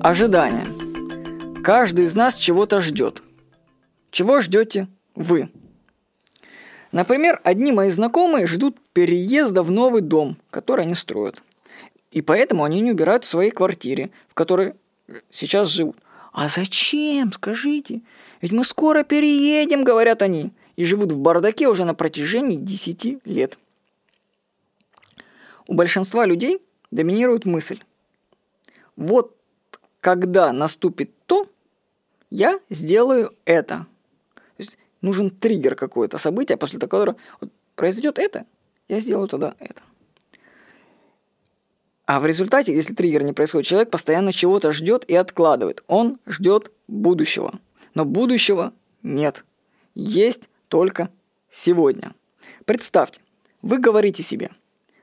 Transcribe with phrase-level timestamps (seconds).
[0.00, 0.64] Ожидание.
[1.64, 3.20] Каждый из нас чего-то ждет.
[4.12, 4.86] Чего ждете
[5.16, 5.50] вы?
[6.92, 11.42] Например, одни мои знакомые ждут переезда в новый дом, который они строят.
[12.12, 14.74] И поэтому они не убирают в своей квартире, в которой
[15.30, 15.96] сейчас живут.
[16.32, 18.02] А зачем, скажите?
[18.40, 23.58] Ведь мы скоро переедем, говорят они, и живут в бардаке уже на протяжении 10 лет.
[25.66, 26.60] У большинства людей
[26.92, 27.80] доминирует мысль.
[28.94, 29.37] Вот
[30.08, 31.46] когда наступит то,
[32.30, 33.86] я сделаю это.
[34.34, 38.46] То есть нужен триггер какое-то событие, после которого вот произойдет это,
[38.88, 39.82] я сделаю тогда это.
[42.06, 45.84] А в результате, если триггер не происходит, человек постоянно чего-то ждет и откладывает.
[45.88, 47.60] Он ждет будущего.
[47.92, 49.44] Но будущего нет.
[49.94, 51.10] Есть только
[51.50, 52.14] сегодня.
[52.64, 53.20] Представьте,
[53.60, 54.52] вы говорите себе,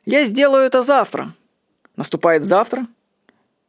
[0.08, 1.36] я сделаю это завтра.
[1.96, 2.88] Наступает завтра,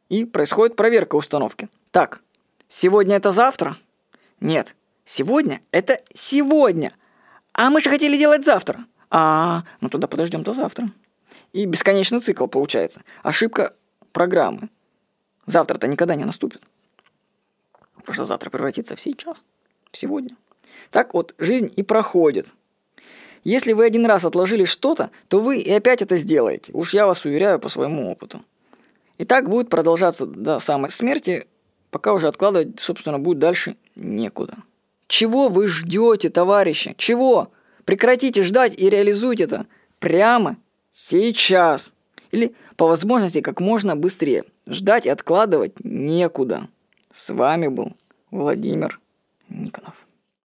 [0.09, 1.69] и происходит проверка установки.
[1.91, 2.20] Так,
[2.69, 3.78] сегодня это завтра?
[4.41, 6.92] Нет, сегодня это сегодня.
[7.53, 8.84] А мы же хотели делать завтра.
[9.11, 10.89] А, ну тогда подождем до завтра.
[11.53, 13.03] И бесконечный цикл получается.
[13.22, 13.75] Ошибка
[14.12, 14.69] программы.
[15.47, 16.62] Завтра-то никогда не наступит.
[17.95, 19.42] Потому что завтра превратится в сейчас,
[19.91, 20.36] в сегодня.
[20.91, 22.47] Так вот, жизнь и проходит.
[23.42, 26.73] Если вы один раз отложили что-то, то вы и опять это сделаете.
[26.73, 28.45] Уж я вас уверяю по своему опыту.
[29.19, 31.47] И так будет продолжаться до самой смерти,
[31.91, 34.56] пока уже откладывать, собственно, будет дальше некуда.
[35.08, 36.95] Чего вы ждете, товарищи?
[36.98, 37.50] Чего?
[37.84, 39.67] Прекратите ждать и реализуйте это
[39.98, 40.56] прямо
[40.92, 41.92] сейчас.
[42.33, 44.45] Или по возможности как можно быстрее.
[44.67, 46.69] Ждать и откладывать некуда.
[47.12, 47.92] С вами был
[48.30, 49.01] Владимир
[49.48, 50.05] Никонов.